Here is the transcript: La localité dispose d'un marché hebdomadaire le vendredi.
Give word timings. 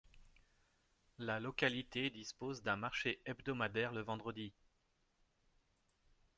La 1.19 1.39
localité 1.39 2.09
dispose 2.09 2.63
d'un 2.63 2.75
marché 2.75 3.21
hebdomadaire 3.27 3.91
le 3.91 4.01
vendredi. 4.01 4.51